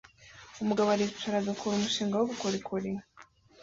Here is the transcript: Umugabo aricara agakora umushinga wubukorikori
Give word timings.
Umugabo 0.61 0.89
aricara 0.91 1.35
agakora 1.39 1.73
umushinga 1.75 2.19
wubukorikori 2.19 2.89